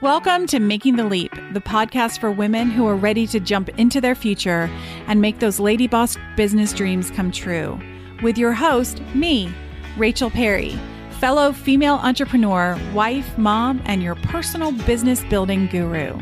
[0.00, 4.00] Welcome to Making the Leap, the podcast for women who are ready to jump into
[4.00, 4.70] their future
[5.08, 7.80] and make those lady boss business dreams come true.
[8.22, 9.52] With your host, me,
[9.96, 10.78] Rachel Perry,
[11.18, 16.16] fellow female entrepreneur, wife, mom, and your personal business building guru.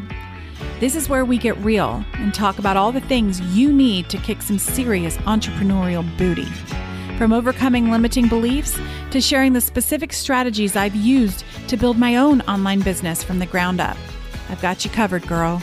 [0.81, 4.17] This is where we get real and talk about all the things you need to
[4.17, 6.49] kick some serious entrepreneurial booty.
[7.19, 8.79] From overcoming limiting beliefs
[9.11, 13.47] to sharing the specific strategies I've used to build my own online business from the
[13.47, 13.97] ground up.
[14.51, 15.63] I've got you covered, girl.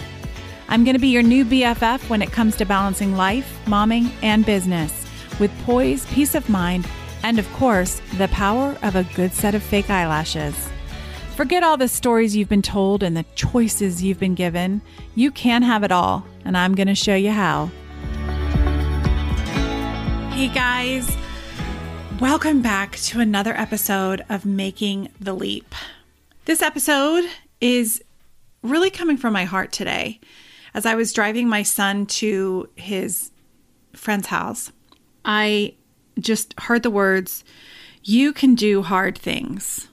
[0.68, 4.44] I'm going to be your new BFF when it comes to balancing life, momming, and
[4.44, 5.06] business
[5.40, 6.88] with poise, peace of mind,
[7.22, 10.56] and of course, the power of a good set of fake eyelashes.
[11.36, 14.82] Forget all the stories you've been told and the choices you've been given.
[15.14, 17.72] You can have it all, and I'm going to show you how.
[20.32, 21.16] Hey guys,
[22.20, 25.74] welcome back to another episode of Making the Leap.
[26.46, 27.26] This episode
[27.60, 28.04] is
[28.62, 30.20] really coming from my heart today.
[30.74, 33.32] As I was driving my son to his
[33.94, 34.72] friend's house,
[35.26, 35.74] I
[36.20, 37.44] just heard the words,
[38.04, 39.88] You can do hard things.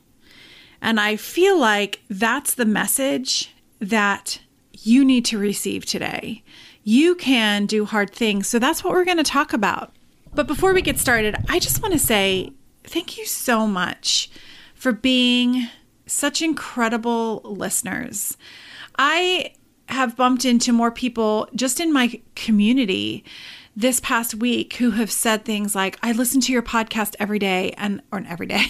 [0.82, 4.40] And I feel like that's the message that
[4.72, 6.42] you need to receive today.
[6.84, 8.46] You can do hard things.
[8.46, 9.92] So that's what we're going to talk about.
[10.34, 12.52] But before we get started, I just want to say
[12.84, 14.30] thank you so much
[14.74, 15.68] for being
[16.06, 18.36] such incredible listeners.
[18.98, 19.54] I
[19.88, 23.24] have bumped into more people just in my community
[23.76, 27.72] this past week who have said things like, I listen to your podcast every day
[27.76, 28.66] and, or every day.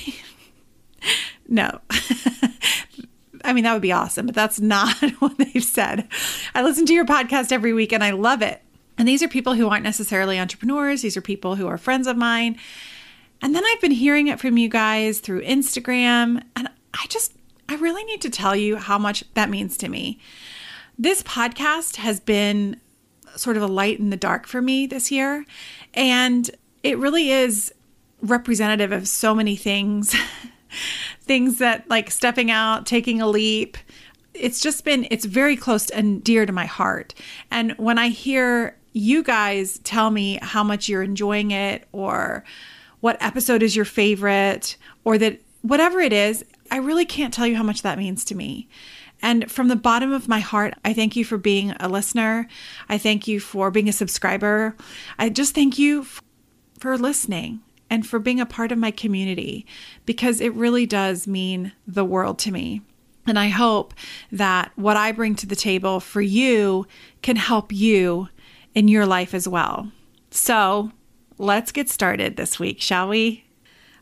[1.48, 1.80] no.
[3.44, 6.08] I mean, that would be awesome, but that's not what they've said.
[6.54, 8.62] I listen to your podcast every week and I love it.
[9.00, 12.18] And these are people who aren't necessarily entrepreneurs, these are people who are friends of
[12.18, 12.58] mine.
[13.40, 16.42] And then I've been hearing it from you guys through Instagram.
[16.54, 17.32] And I just,
[17.66, 20.18] I really need to tell you how much that means to me.
[20.98, 22.78] This podcast has been
[23.36, 25.46] sort of a light in the dark for me this year.
[25.94, 26.50] And
[26.82, 27.72] it really is
[28.20, 30.14] representative of so many things
[31.22, 33.78] things that like stepping out, taking a leap.
[34.34, 37.14] It's just been, it's very close and dear to my heart.
[37.50, 42.44] And when I hear you guys tell me how much you're enjoying it or
[43.00, 47.56] what episode is your favorite or that whatever it is, I really can't tell you
[47.56, 48.68] how much that means to me.
[49.22, 52.48] And from the bottom of my heart, I thank you for being a listener.
[52.88, 54.76] I thank you for being a subscriber.
[55.18, 56.06] I just thank you
[56.78, 59.66] for listening and for being a part of my community
[60.06, 62.82] because it really does mean the world to me.
[63.26, 63.92] And I hope
[64.32, 66.86] that what I bring to the table for you
[67.20, 68.28] can help you
[68.74, 69.90] in your life as well.
[70.30, 70.92] So
[71.38, 73.44] let's get started this week, shall we?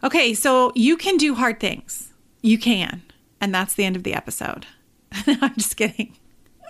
[0.03, 2.13] Okay, so you can do hard things.
[2.43, 3.03] You can.
[3.41, 4.67] And that's the end of the episode.
[5.27, 6.17] I'm just kidding.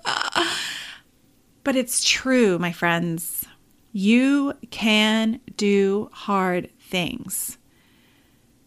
[1.65, 3.47] but it's true, my friends.
[3.93, 7.59] You can do hard things.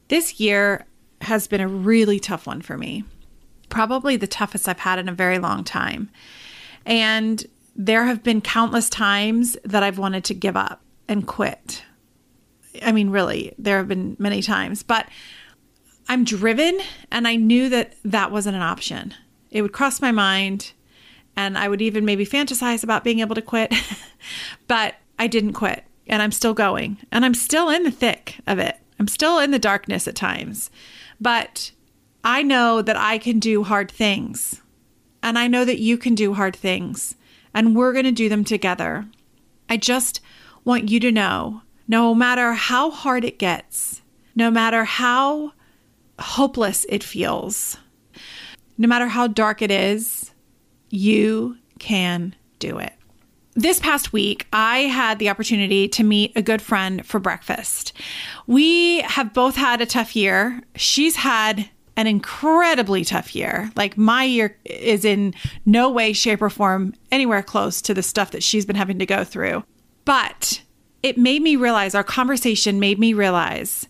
[0.08, 0.86] This year
[1.22, 3.04] has been a really tough one for me.
[3.70, 6.10] Probably the toughest I've had in a very long time.
[6.86, 7.46] And
[7.86, 11.82] there have been countless times that I've wanted to give up and quit.
[12.84, 15.08] I mean, really, there have been many times, but
[16.08, 19.16] I'm driven and I knew that that wasn't an option.
[19.50, 20.74] It would cross my mind
[21.36, 23.74] and I would even maybe fantasize about being able to quit,
[24.68, 28.60] but I didn't quit and I'm still going and I'm still in the thick of
[28.60, 28.78] it.
[29.00, 30.70] I'm still in the darkness at times,
[31.20, 31.72] but
[32.24, 34.62] I know that I can do hard things
[35.24, 37.16] and I know that you can do hard things
[37.54, 39.08] and we're going to do them together.
[39.70, 40.22] I just
[40.64, 44.02] want you to know no matter how hard it gets,
[44.36, 45.54] no matter how
[46.20, 47.78] hopeless it feels,
[48.78, 50.32] no matter how dark it is,
[50.90, 52.94] you can do it.
[53.54, 57.92] This past week, I had the opportunity to meet a good friend for breakfast.
[58.48, 60.62] We have both had a tough year.
[60.76, 63.72] She's had an incredibly tough year.
[63.76, 65.34] Like my year is in
[65.66, 69.06] no way, shape, or form anywhere close to the stuff that she's been having to
[69.06, 69.64] go through.
[70.06, 70.62] But
[71.04, 73.88] it made me realize, our conversation made me realize,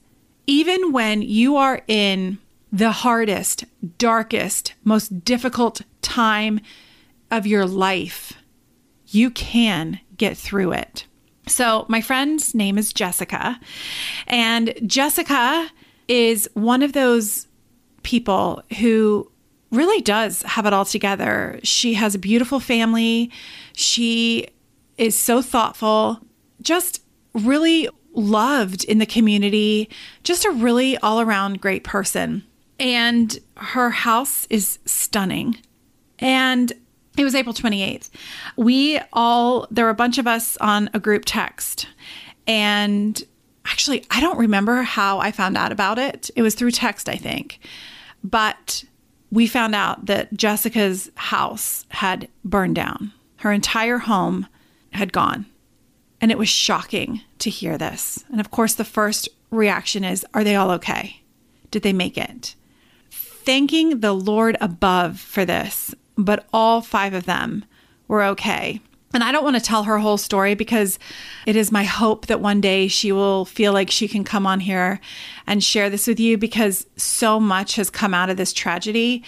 [0.47, 2.37] even when you are in
[2.71, 3.65] the hardest,
[3.97, 6.59] darkest, most difficult time
[7.29, 8.33] of your life,
[9.07, 11.05] you can get through it.
[11.47, 13.59] So, my friend's name is Jessica,
[14.27, 15.69] and Jessica
[16.07, 17.47] is one of those
[18.03, 19.29] people who
[19.71, 21.59] really does have it all together.
[21.63, 23.31] She has a beautiful family.
[23.73, 24.47] She
[24.97, 26.19] is so thoughtful,
[26.61, 27.01] just
[27.33, 29.89] really loved in the community,
[30.23, 32.43] just a really all around great person.
[32.79, 35.57] And her house is stunning.
[36.19, 36.73] And
[37.17, 38.09] it was April 28th.
[38.57, 41.87] We all, there were a bunch of us on a group text.
[42.47, 43.21] And
[43.65, 46.29] actually, I don't remember how I found out about it.
[46.35, 47.59] It was through text, I think.
[48.23, 48.83] But
[49.31, 54.47] we found out that Jessica's house had burned down, her entire home
[54.93, 55.45] had gone.
[56.19, 58.23] And it was shocking to hear this.
[58.29, 61.21] And of course, the first reaction is Are they all okay?
[61.71, 62.55] Did they make it?
[63.09, 67.65] Thanking the Lord above for this, but all five of them
[68.07, 68.81] were okay.
[69.13, 70.97] And I don't want to tell her whole story because
[71.45, 74.59] it is my hope that one day she will feel like she can come on
[74.59, 74.99] here
[75.47, 79.23] and share this with you because so much has come out of this tragedy.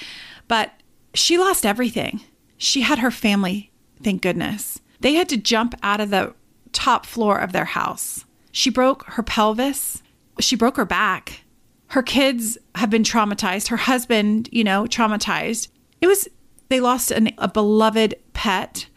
[0.48, 0.72] But
[1.14, 2.22] she lost everything.
[2.58, 3.72] She had her family,
[4.02, 4.80] thank goodness.
[5.02, 6.34] They had to jump out of the
[6.72, 8.26] top floor of their house.
[8.52, 10.02] She broke her pelvis,
[10.40, 11.42] she broke her back.
[11.88, 15.68] Her kids have been traumatized, her husband, you know, traumatized.
[16.02, 16.28] It was,
[16.70, 18.88] they lost an, a beloved pet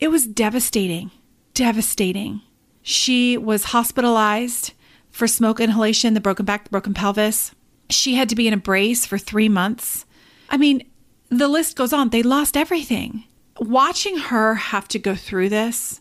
[0.00, 1.10] it was devastating,
[1.54, 2.42] devastating.
[2.82, 4.72] She was hospitalized
[5.10, 7.52] for smoke inhalation, the broken back, the broken pelvis.
[7.90, 10.06] She had to be in a brace for three months.
[10.50, 10.86] I mean,
[11.28, 12.10] the list goes on.
[12.10, 13.24] They lost everything.
[13.58, 16.00] Watching her have to go through this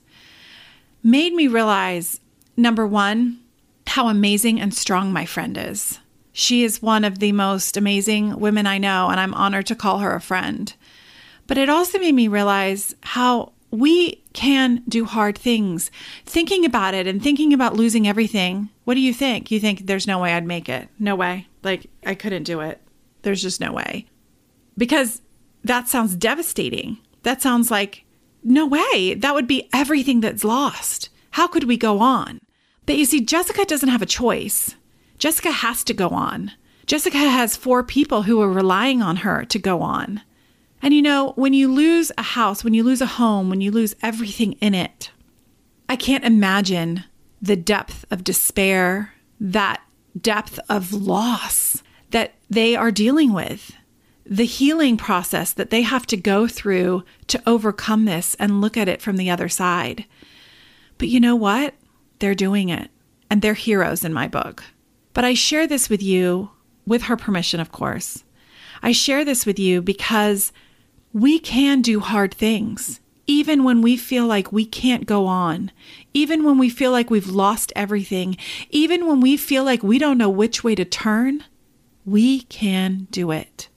[1.03, 2.19] made me realize
[2.55, 3.39] number one,
[3.87, 5.99] how amazing and strong my friend is.
[6.33, 9.99] She is one of the most amazing women I know, and I'm honored to call
[9.99, 10.71] her a friend.
[11.47, 15.91] But it also made me realize how we can do hard things.
[16.25, 19.51] Thinking about it and thinking about losing everything, what do you think?
[19.51, 20.89] You think there's no way I'd make it?
[20.99, 21.47] No way.
[21.63, 22.81] Like, I couldn't do it.
[23.23, 24.05] There's just no way.
[24.77, 25.21] Because
[25.63, 26.97] that sounds devastating.
[27.23, 28.05] That sounds like,
[28.43, 29.15] no way.
[29.15, 31.09] That would be everything that's lost.
[31.31, 32.39] How could we go on?
[32.85, 34.75] But you see, Jessica doesn't have a choice.
[35.17, 36.51] Jessica has to go on.
[36.85, 40.21] Jessica has four people who are relying on her to go on.
[40.81, 43.71] And you know, when you lose a house, when you lose a home, when you
[43.71, 45.11] lose everything in it,
[45.89, 47.03] I can't imagine
[47.41, 49.81] the depth of despair, that
[50.19, 53.73] depth of loss that they are dealing with,
[54.25, 58.89] the healing process that they have to go through to overcome this and look at
[58.89, 60.05] it from the other side.
[60.97, 61.73] But you know what?
[62.19, 62.89] They're doing it,
[63.29, 64.63] and they're heroes in my book.
[65.13, 66.49] But I share this with you,
[66.85, 68.23] with her permission, of course.
[68.81, 70.51] I share this with you because
[71.17, 75.71] we can do hard things, even when we feel like we can't go on,
[76.13, 78.37] even when we feel like we've lost everything,
[78.69, 81.43] even when we feel like we don't know which way to turn,
[82.05, 83.67] we can do it.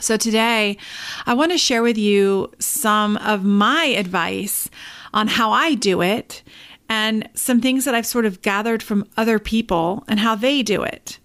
[0.00, 0.78] So, today,
[1.26, 4.68] I want to share with you some of my advice
[5.14, 6.42] on how I do it
[6.88, 10.82] and some things that I've sort of gathered from other people and how they do
[10.82, 11.20] it.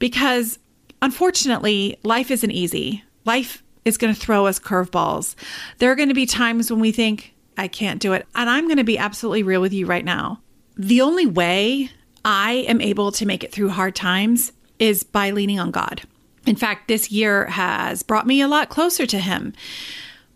[0.00, 0.58] Because
[1.00, 3.04] unfortunately, life isn't easy.
[3.24, 5.34] Life is going to throw us curveballs.
[5.78, 8.26] There are going to be times when we think, I can't do it.
[8.34, 10.40] And I'm going to be absolutely real with you right now.
[10.76, 11.90] The only way
[12.24, 16.02] I am able to make it through hard times is by leaning on God.
[16.46, 19.52] In fact, this year has brought me a lot closer to Him.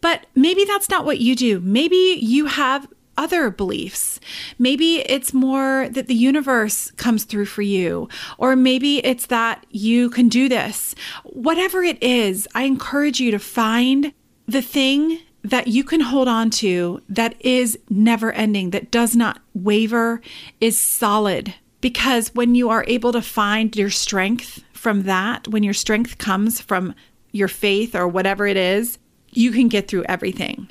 [0.01, 1.61] But maybe that's not what you do.
[1.61, 4.21] Maybe you have other beliefs.
[4.59, 10.11] Maybe it's more that the universe comes through for you, or maybe it's that you
[10.11, 10.95] can do this.
[11.25, 14.13] Whatever it is, I encourage you to find
[14.47, 19.41] the thing that you can hold on to that is never ending, that does not
[19.55, 20.21] waver,
[20.61, 21.55] is solid.
[21.81, 26.61] Because when you are able to find your strength from that, when your strength comes
[26.61, 26.95] from
[27.33, 28.99] your faith or whatever it is,
[29.31, 30.69] you can get through everything.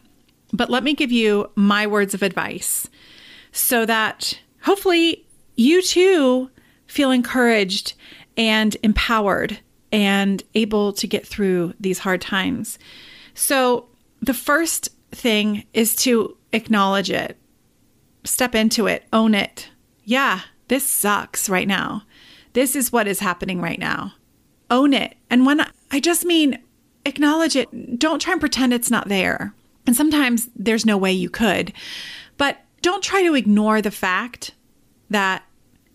[0.53, 2.89] But let me give you my words of advice
[3.51, 6.49] so that hopefully you too
[6.87, 7.93] feel encouraged
[8.37, 9.59] and empowered
[9.91, 12.79] and able to get through these hard times.
[13.33, 13.87] So,
[14.21, 17.37] the first thing is to acknowledge it,
[18.23, 19.69] step into it, own it.
[20.03, 22.03] Yeah, this sucks right now.
[22.53, 24.13] This is what is happening right now.
[24.69, 25.15] Own it.
[25.29, 26.59] And when I just mean
[27.05, 29.53] acknowledge it, don't try and pretend it's not there.
[29.87, 31.73] And sometimes there's no way you could.
[32.37, 34.53] But don't try to ignore the fact
[35.09, 35.43] that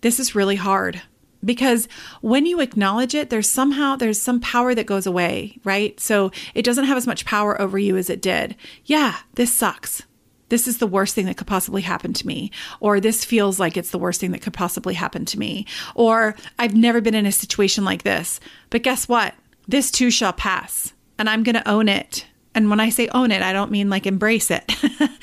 [0.00, 1.02] this is really hard.
[1.44, 1.88] Because
[2.20, 5.98] when you acknowledge it there's somehow there's some power that goes away right?
[6.00, 8.56] So it doesn't have as much power over you as it did.
[8.84, 10.02] Yeah this sucks.
[10.48, 12.52] This is the worst thing that could possibly happen to me.
[12.78, 15.66] Or this feels like it's the worst thing that could possibly happen to me.
[15.94, 18.40] Or i've never been in a situation like this.
[18.70, 19.34] But guess what?
[19.68, 20.94] This too shall pass.
[21.18, 23.88] And i'm going to own it and when I say own it, I don't mean
[23.90, 24.64] like embrace it.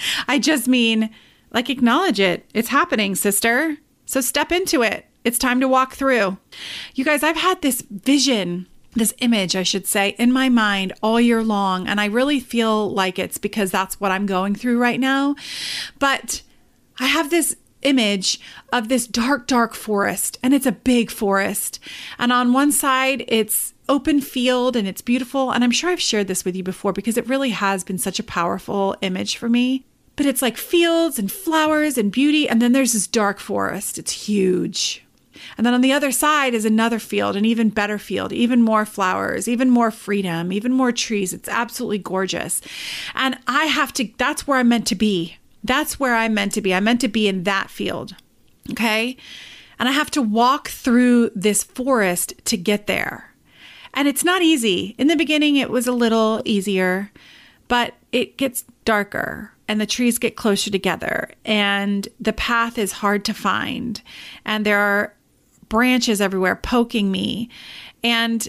[0.28, 1.10] I just mean
[1.52, 2.46] like acknowledge it.
[2.54, 3.78] It's happening, sister.
[4.06, 5.06] So step into it.
[5.24, 6.38] It's time to walk through.
[6.96, 11.20] You guys, I've had this vision this image, I should say, in my mind all
[11.20, 11.88] year long.
[11.88, 15.36] And I really feel like it's because that's what I'm going through right now.
[15.98, 16.44] But
[17.00, 18.40] I have this image
[18.72, 21.80] of this dark, dark forest, and it's a big forest.
[22.20, 25.52] And on one side, it's open field and it's beautiful.
[25.52, 28.20] And I'm sure I've shared this with you before because it really has been such
[28.20, 29.86] a powerful image for me.
[30.16, 32.48] But it's like fields and flowers and beauty.
[32.48, 33.98] And then there's this dark forest.
[33.98, 35.04] It's huge.
[35.58, 38.86] And then on the other side is another field, an even better field, even more
[38.86, 41.34] flowers, even more freedom, even more trees.
[41.34, 42.62] It's absolutely gorgeous.
[43.16, 45.38] And I have to, that's where I'm meant to be.
[45.64, 46.74] That's where I'm meant to be.
[46.74, 48.16] I'm meant to be in that field.
[48.72, 49.18] Okay.
[49.80, 53.33] And I have to walk through this forest to get there.
[53.94, 54.96] And it's not easy.
[54.98, 57.12] In the beginning, it was a little easier,
[57.68, 63.24] but it gets darker and the trees get closer together and the path is hard
[63.26, 64.02] to find.
[64.46, 65.14] And there are
[65.70, 67.50] branches everywhere poking me.
[68.04, 68.48] And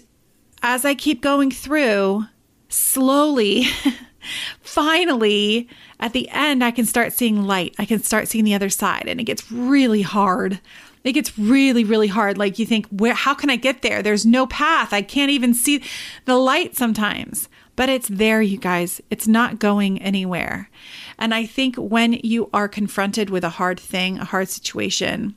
[0.62, 2.24] as I keep going through,
[2.68, 3.66] slowly,
[4.60, 5.68] finally,
[6.00, 7.74] at the end, I can start seeing light.
[7.78, 10.60] I can start seeing the other side, and it gets really hard.
[11.04, 12.38] It gets really, really hard.
[12.38, 13.14] Like you think, where?
[13.14, 14.02] How can I get there?
[14.02, 14.92] There's no path.
[14.92, 15.82] I can't even see
[16.24, 17.48] the light sometimes.
[17.76, 19.02] But it's there, you guys.
[19.10, 20.70] It's not going anywhere.
[21.18, 25.34] And I think when you are confronted with a hard thing, a hard situation,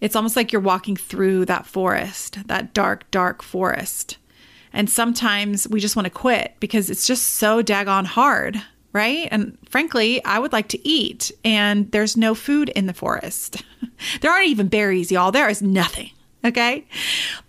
[0.00, 4.18] it's almost like you're walking through that forest, that dark, dark forest.
[4.72, 8.62] And sometimes we just want to quit because it's just so daggone hard
[8.96, 9.28] right?
[9.30, 13.62] And frankly, I would like to eat, and there's no food in the forest.
[14.22, 15.30] there aren't even berries, y'all.
[15.30, 16.10] There is nothing,
[16.44, 16.86] okay?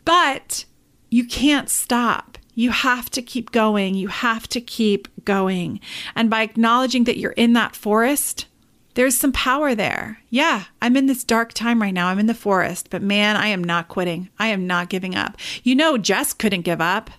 [0.06, 0.66] But
[1.10, 2.38] you can't stop.
[2.54, 3.96] You have to keep going.
[3.96, 5.80] You have to keep going.
[6.16, 8.48] And by acknowledging that you're in that forest,
[8.96, 10.20] there's some power there.
[10.32, 12.08] Yeah, I'm in this dark time right now.
[12.08, 14.30] I'm in the forest, but man, I am not quitting.
[14.40, 15.38] I am not giving up.
[15.64, 17.12] You know, Jess couldn't give up.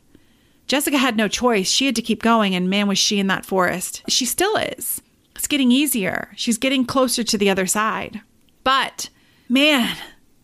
[0.68, 1.70] Jessica had no choice.
[1.70, 4.02] She had to keep going, and man, was she in that forest.
[4.08, 5.02] She still is.
[5.34, 6.30] It's getting easier.
[6.36, 8.20] She's getting closer to the other side.
[8.64, 9.08] But
[9.48, 9.96] man,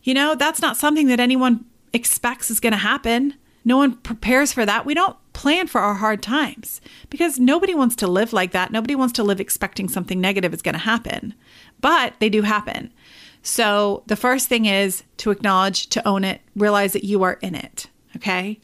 [0.02, 3.34] you know, that's not something that anyone expects is going to happen.
[3.64, 4.86] No one prepares for that.
[4.86, 8.70] We don't plan for our hard times because nobody wants to live like that.
[8.70, 11.34] Nobody wants to live expecting something negative is going to happen,
[11.80, 12.92] but they do happen.
[13.42, 17.54] So the first thing is to acknowledge, to own it, realize that you are in
[17.54, 17.88] it.
[18.16, 18.60] Okay.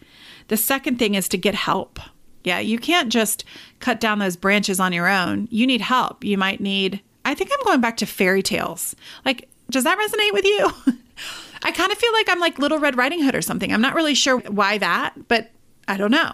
[0.50, 2.00] The second thing is to get help.
[2.42, 3.44] Yeah, you can't just
[3.78, 5.46] cut down those branches on your own.
[5.48, 6.24] You need help.
[6.24, 8.96] You might need, I think I'm going back to fairy tales.
[9.24, 10.70] Like, does that resonate with you?
[11.62, 13.72] I kind of feel like I'm like Little Red Riding Hood or something.
[13.72, 15.52] I'm not really sure why that, but
[15.86, 16.32] I don't know.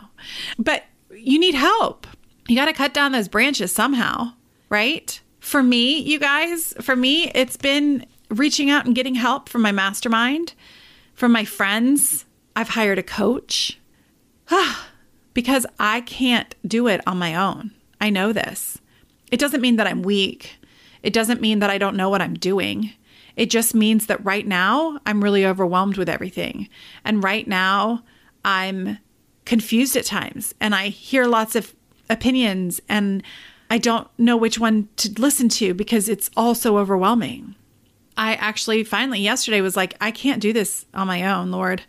[0.58, 2.06] But you need help.
[2.48, 4.32] You got to cut down those branches somehow,
[4.70, 5.20] right?
[5.40, 9.72] For me, you guys, for me, it's been reaching out and getting help from my
[9.72, 10.54] mastermind,
[11.12, 12.24] from my friends.
[12.54, 13.78] I've hired a coach.
[15.34, 17.72] because I can't do it on my own.
[18.00, 18.78] I know this.
[19.30, 20.56] It doesn't mean that I'm weak.
[21.02, 22.92] It doesn't mean that I don't know what I'm doing.
[23.36, 26.68] It just means that right now I'm really overwhelmed with everything.
[27.04, 28.02] And right now
[28.44, 28.98] I'm
[29.44, 31.74] confused at times and I hear lots of
[32.08, 33.22] opinions and
[33.68, 37.54] I don't know which one to listen to because it's all so overwhelming.
[38.16, 41.82] I actually finally yesterday was like, I can't do this on my own, Lord.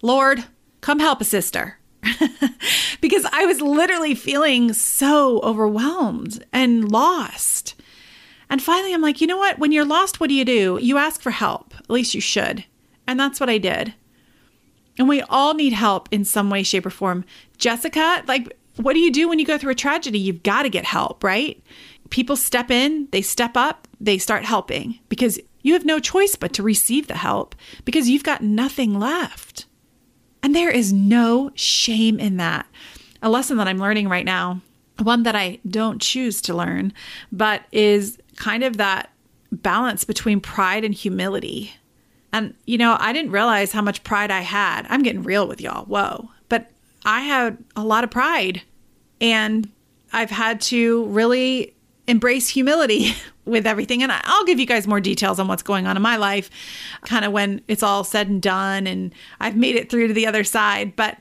[0.00, 0.44] Lord,
[0.80, 1.78] come help a sister.
[3.00, 7.74] because I was literally feeling so overwhelmed and lost.
[8.50, 9.58] And finally, I'm like, you know what?
[9.58, 10.78] When you're lost, what do you do?
[10.80, 11.74] You ask for help.
[11.78, 12.64] At least you should.
[13.06, 13.94] And that's what I did.
[14.98, 17.24] And we all need help in some way, shape, or form.
[17.58, 20.18] Jessica, like, what do you do when you go through a tragedy?
[20.18, 21.62] You've got to get help, right?
[22.10, 26.52] People step in, they step up, they start helping because you have no choice but
[26.52, 29.66] to receive the help because you've got nothing left.
[30.44, 32.66] And there is no shame in that.
[33.22, 34.60] A lesson that I'm learning right now,
[35.02, 36.92] one that I don't choose to learn,
[37.32, 39.10] but is kind of that
[39.50, 41.72] balance between pride and humility.
[42.30, 44.86] And, you know, I didn't realize how much pride I had.
[44.90, 45.86] I'm getting real with y'all.
[45.86, 46.28] Whoa.
[46.50, 46.70] But
[47.06, 48.60] I had a lot of pride.
[49.22, 49.70] And
[50.12, 51.73] I've had to really
[52.06, 53.12] embrace humility
[53.44, 54.02] with everything.
[54.02, 56.50] And I'll give you guys more details on what's going on in my life,
[57.02, 60.26] kind of when it's all said and done and I've made it through to the
[60.26, 60.96] other side.
[60.96, 61.18] But,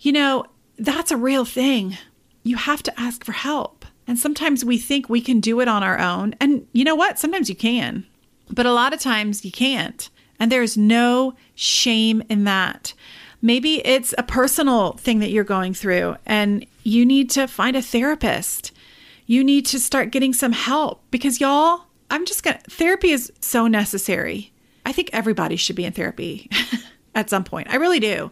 [0.00, 0.44] you know,
[0.78, 1.96] that's a real thing.
[2.42, 3.84] You have to ask for help.
[4.06, 6.34] And sometimes we think we can do it on our own.
[6.40, 7.18] And you know what?
[7.18, 8.04] Sometimes you can,
[8.50, 10.10] but a lot of times you can't.
[10.40, 12.94] And there's no shame in that.
[13.40, 17.82] Maybe it's a personal thing that you're going through and you need to find a
[17.82, 18.71] therapist
[19.32, 23.66] you need to start getting some help because y'all, I'm just gonna, therapy is so
[23.66, 24.52] necessary.
[24.84, 26.50] I think everybody should be in therapy
[27.14, 27.68] at some point.
[27.70, 28.30] I really do.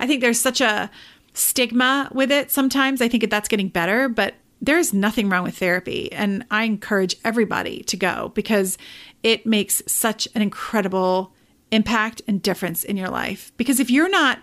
[0.00, 0.90] I think there's such a
[1.34, 3.02] stigma with it sometimes.
[3.02, 6.10] I think that's getting better, but there's nothing wrong with therapy.
[6.12, 8.78] And I encourage everybody to go because
[9.22, 11.34] it makes such an incredible
[11.70, 13.52] impact and difference in your life.
[13.58, 14.38] Because if you're not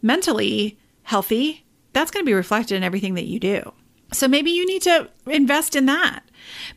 [0.00, 3.74] mentally healthy, that's going to be reflected in everything that you do.
[4.12, 6.22] So maybe you need to invest in that.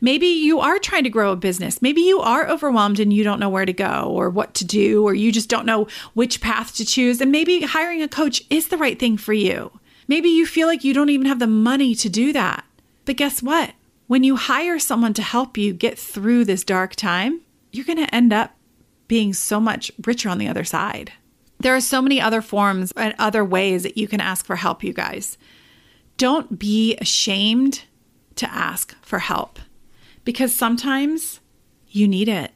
[0.00, 1.82] Maybe you are trying to grow a business.
[1.82, 5.02] Maybe you are overwhelmed and you don't know where to go or what to do,
[5.02, 7.20] or you just don't know which path to choose.
[7.20, 9.72] And maybe hiring a coach is the right thing for you.
[10.06, 12.64] Maybe you feel like you don't even have the money to do that.
[13.04, 13.72] But guess what?
[14.06, 17.40] When you hire someone to help you get through this dark time,
[17.72, 18.54] you're going to end up
[19.08, 21.12] being so much richer on the other side.
[21.58, 24.84] There are so many other forms and other ways that you can ask for help,
[24.84, 25.38] you guys.
[26.16, 27.84] Don't be ashamed
[28.36, 29.58] to ask for help
[30.24, 31.40] because sometimes
[31.88, 32.52] you need it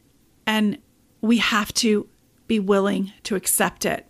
[0.47, 0.79] and
[1.21, 2.09] we have to
[2.47, 4.07] be willing to accept it.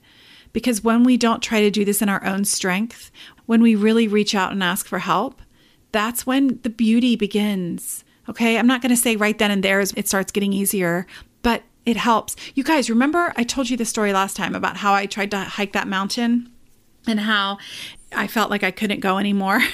[0.52, 3.11] Because when we don't try to do this in our own strength,
[3.47, 5.43] when we really reach out and ask for help,
[5.93, 8.05] that's when the beauty begins.
[8.28, 8.59] Okay.
[8.59, 11.07] I'm not going to say right then and there as it starts getting easier,
[11.43, 12.37] but it helps.
[12.55, 15.38] You guys, remember I told you the story last time about how I tried to
[15.40, 16.52] hike that mountain
[17.07, 17.59] and how
[18.12, 19.60] I felt like I couldn't go anymore.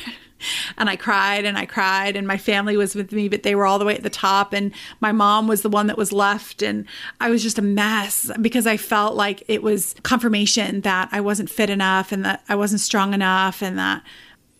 [0.76, 3.66] and I cried and I cried and my family was with me but they were
[3.66, 6.62] all the way at the top and my mom was the one that was left
[6.62, 6.86] and
[7.20, 11.50] I was just a mess because I felt like it was confirmation that I wasn't
[11.50, 14.02] fit enough and that I wasn't strong enough and that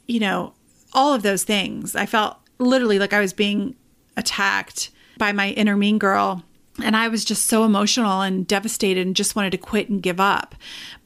[0.07, 0.55] you know
[0.93, 1.97] all of those things.
[1.97, 3.75] I felt literally like I was being
[4.17, 6.45] attacked by my inner mean girl
[6.83, 10.21] and I was just so emotional and devastated and just wanted to quit and give
[10.21, 10.55] up.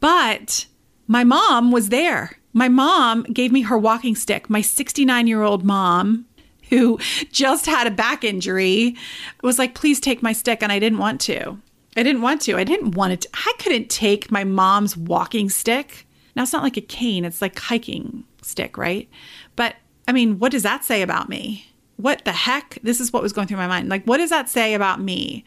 [0.01, 0.67] But
[1.07, 4.51] my mom was there my mom gave me her walking stick.
[4.51, 6.27] My 69 year old mom,
[6.69, 6.99] who
[7.31, 8.97] just had a back injury,
[9.43, 10.63] was like, please take my stick.
[10.63, 11.59] And I didn't want to.
[11.97, 12.57] I didn't want to.
[12.57, 13.21] I didn't want it.
[13.23, 13.29] To.
[13.33, 16.07] I couldn't take my mom's walking stick.
[16.35, 19.09] Now, it's not like a cane, it's like hiking stick, right?
[19.57, 21.67] But I mean, what does that say about me?
[21.97, 22.79] What the heck?
[22.83, 23.89] This is what was going through my mind.
[23.89, 25.45] Like, what does that say about me?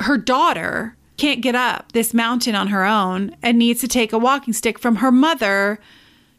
[0.00, 4.18] Her daughter can't get up this mountain on her own and needs to take a
[4.18, 5.78] walking stick from her mother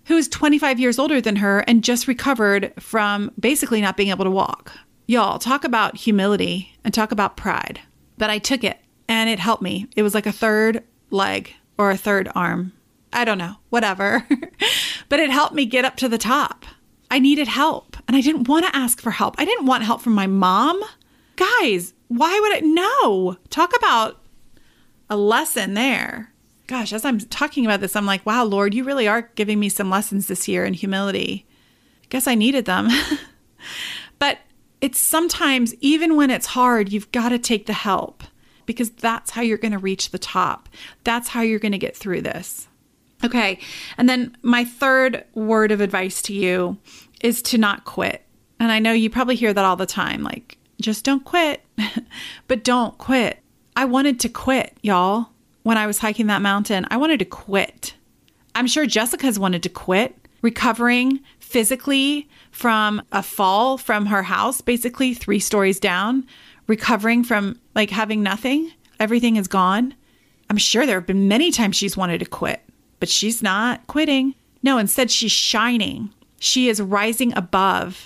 [0.06, 4.26] who is 25 years older than her and just recovered from basically not being able
[4.26, 4.72] to walk.
[5.08, 7.82] Y'all, talk about humility and talk about pride.
[8.18, 9.88] But I took it and it helped me.
[9.96, 12.74] It was like a third leg or a third arm.
[13.14, 14.28] I don't know, whatever.
[15.10, 16.66] but it helped me get up to the top.
[17.10, 19.36] I needed help and I didn't want to ask for help.
[19.38, 20.82] I didn't want help from my mom.
[21.36, 22.60] Guys, why would I?
[22.62, 23.38] No.
[23.50, 24.22] Talk about
[25.10, 26.32] a lesson there
[26.68, 29.70] gosh, as I'm talking about this, I'm like, wow, Lord, you really are giving me
[29.70, 31.46] some lessons this year in humility.
[32.04, 32.90] I guess I needed them.
[34.20, 34.40] but
[34.82, 38.24] it's sometimes, even when it's hard, you've got to take the help
[38.66, 40.70] because that's how you're going to reach the top.
[41.04, 42.68] That's how you're going to get through this.
[43.24, 43.60] Okay.
[43.98, 46.78] And then my third word of advice to you
[47.22, 48.24] is to not quit.
[48.60, 51.62] And I know you probably hear that all the time like, just don't quit,
[52.48, 53.40] but don't quit.
[53.76, 55.30] I wanted to quit, y'all
[55.66, 57.96] when I was hiking that mountain, I wanted to quit.
[58.54, 65.16] I'm sure Jessica's wanted to quit, recovering physically from a fall from her house, basically
[65.16, 66.28] three stories down,
[66.68, 68.72] recovering from like having nothing.
[69.00, 69.96] Everything is gone.
[70.52, 72.62] I'm sure there have been many times she's wanted to quit,
[73.00, 74.36] but she's not quitting.
[74.62, 76.14] No, instead, she's shining.
[76.40, 78.06] She is rising above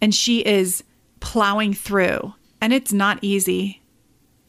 [0.00, 0.82] and she is
[1.20, 2.32] plowing through.
[2.62, 3.82] And it's not easy.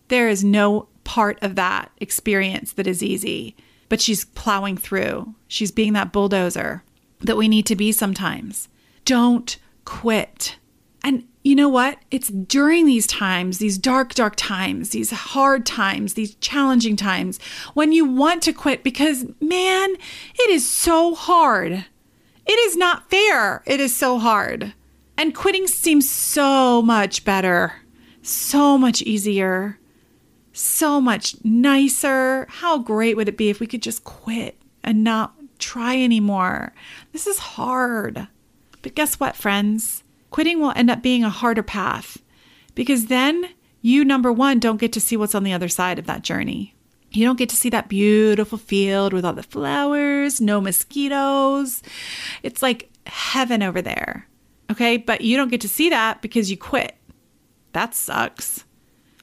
[0.07, 3.55] There is no part of that experience that is easy,
[3.87, 5.33] but she's plowing through.
[5.47, 6.83] She's being that bulldozer
[7.21, 8.67] that we need to be sometimes.
[9.05, 10.57] Don't quit.
[11.05, 11.97] And you know what?
[12.11, 17.39] It's during these times, these dark, dark times, these hard times, these challenging times,
[17.73, 19.95] when you want to quit because, man,
[20.35, 21.85] it is so hard.
[22.45, 23.63] It is not fair.
[23.65, 24.73] It is so hard.
[25.17, 27.75] And quitting seems so much better,
[28.21, 29.79] so much easier
[30.57, 32.47] so much nicer.
[32.49, 36.73] How great would it be if we could just quit and not try anymore?
[37.11, 38.27] This is hard.
[38.81, 40.03] But guess what, friends?
[40.31, 42.21] Quitting will end up being a harder path
[42.75, 43.49] because then
[43.81, 46.75] you, number one, don't get to see what's on the other side of that journey.
[47.11, 51.81] You don't get to see that beautiful field with all the flowers, no mosquitoes.
[52.43, 54.27] It's like heaven over there.
[54.69, 54.97] Okay.
[54.97, 56.97] But you don't get to see that because you quit.
[57.71, 58.65] That sucks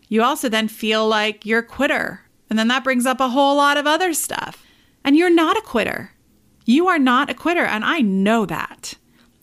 [0.08, 2.22] you also then feel like you're a quitter.
[2.50, 4.64] And then that brings up a whole lot of other stuff.
[5.04, 6.12] And you're not a quitter.
[6.66, 7.64] You are not a quitter.
[7.64, 8.94] And I know that.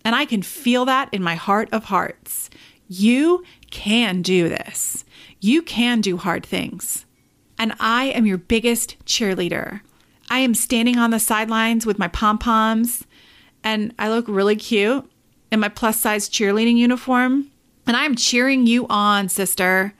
[0.04, 2.50] And I can feel that in my heart of hearts.
[2.88, 5.06] You can do this.
[5.40, 7.06] You can do hard things.
[7.58, 9.82] And I am your biggest cheerleader.
[10.30, 13.06] I am standing on the sidelines with my pom poms
[13.64, 15.10] and I look really cute
[15.52, 17.52] in my plus size cheerleading uniform.
[17.86, 19.94] And I'm cheering you on, sister,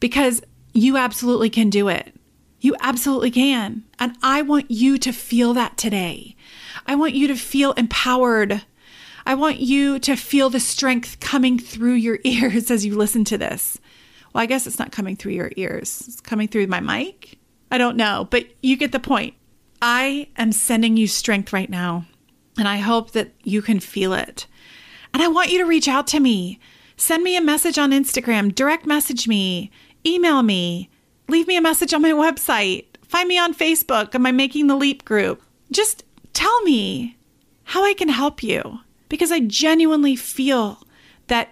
[0.00, 2.14] because you absolutely can do it.
[2.60, 3.84] You absolutely can.
[3.98, 6.36] And I want you to feel that today.
[6.86, 8.62] I want you to feel empowered.
[9.24, 13.38] I want you to feel the strength coming through your ears as you listen to
[13.38, 13.78] this.
[14.32, 17.38] Well, I guess it's not coming through your ears, it's coming through my mic.
[17.70, 19.34] I don't know, but you get the point.
[19.80, 22.04] I am sending you strength right now,
[22.58, 24.46] and I hope that you can feel it.
[25.14, 26.58] And I want you to reach out to me.
[26.96, 29.70] Send me a message on Instagram, direct message me,
[30.06, 30.90] email me,
[31.28, 34.76] leave me a message on my website, find me on Facebook on my Making the
[34.76, 35.42] Leap group.
[35.70, 37.16] Just tell me
[37.64, 40.82] how I can help you because I genuinely feel
[41.26, 41.50] that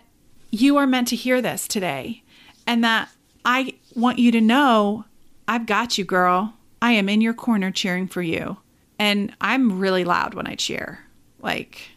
[0.51, 2.23] you are meant to hear this today
[2.67, 3.11] and that
[3.45, 5.05] I want you to know
[5.49, 6.53] I've got you, girl.
[6.83, 8.59] I am in your corner cheering for you.
[8.99, 11.01] And I'm really loud when I cheer.
[11.41, 11.91] Like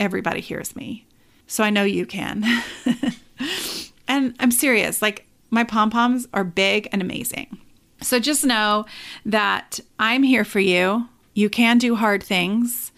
[0.00, 1.06] everybody hears me.
[1.46, 2.44] So I know you can.
[4.08, 5.02] and I'm serious.
[5.02, 7.58] Like my pom poms are big and amazing.
[8.00, 8.84] So just know
[9.24, 11.08] that I'm here for you.
[11.34, 12.92] You can do hard things.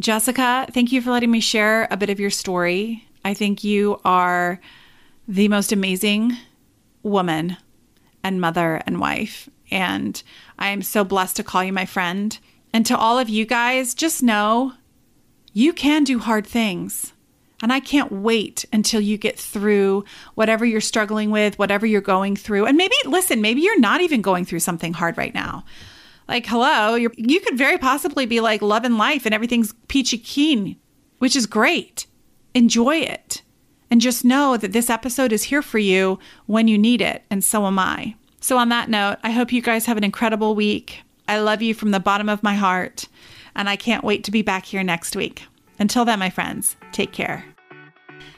[0.00, 3.04] Jessica, thank you for letting me share a bit of your story.
[3.24, 4.60] I think you are
[5.26, 6.36] the most amazing
[7.02, 7.56] woman
[8.22, 9.48] and mother and wife.
[9.70, 10.22] And
[10.58, 12.38] I am so blessed to call you my friend.
[12.72, 14.72] And to all of you guys, just know
[15.52, 17.12] you can do hard things.
[17.62, 22.36] And I can't wait until you get through whatever you're struggling with, whatever you're going
[22.36, 22.66] through.
[22.66, 25.64] And maybe, listen, maybe you're not even going through something hard right now.
[26.28, 30.76] Like, hello, you could very possibly be like loving life and everything's peachy keen,
[31.18, 32.06] which is great.
[32.54, 33.42] Enjoy it.
[33.90, 37.42] And just know that this episode is here for you when you need it, and
[37.42, 38.16] so am I.
[38.40, 41.00] So, on that note, I hope you guys have an incredible week.
[41.26, 43.08] I love you from the bottom of my heart,
[43.56, 45.44] and I can't wait to be back here next week.
[45.78, 47.44] Until then, my friends, take care.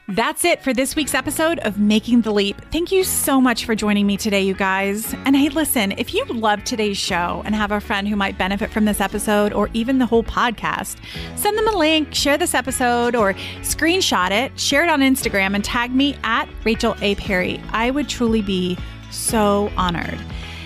[0.09, 2.61] That's it for this week's episode of Making the Leap.
[2.73, 5.15] Thank you so much for joining me today, you guys.
[5.25, 8.73] And hey, listen, if you love today's show and have a friend who might benefit
[8.73, 10.97] from this episode or even the whole podcast,
[11.37, 15.65] send them a link, share this episode, or screenshot it, share it on Instagram, and
[15.65, 17.15] tag me at Rachel A.
[17.15, 17.63] Perry.
[17.71, 18.77] I would truly be
[19.13, 20.19] so honored.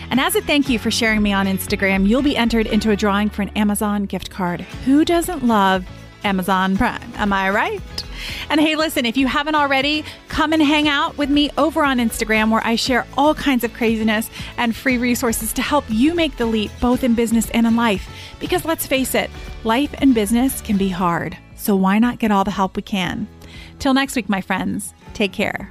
[0.09, 2.97] And as a thank you for sharing me on Instagram, you'll be entered into a
[2.97, 4.63] drawing for an Amazon gift card.
[4.87, 5.87] Who doesn't love
[6.25, 7.13] Amazon Prime?
[7.17, 7.81] Am I right?
[8.49, 11.99] And hey, listen, if you haven't already, come and hang out with me over on
[11.99, 16.37] Instagram where I share all kinds of craziness and free resources to help you make
[16.37, 18.09] the leap both in business and in life.
[18.41, 19.31] Because let's face it,
[19.65, 21.37] life and business can be hard.
[21.57, 23.29] So why not get all the help we can?
[23.79, 25.71] Till next week, my friends, take care.